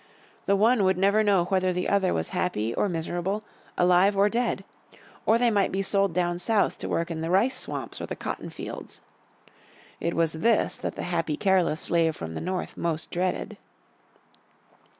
[0.47, 3.43] The one would never know whether the other was happy or miserable,
[3.77, 4.63] alive or dead.
[5.27, 8.15] Or they might be sold down South to work in the rice swamps or the
[8.15, 9.01] cotton fields.
[9.99, 13.57] It was this that the happy, careless slave from the North most dreaded.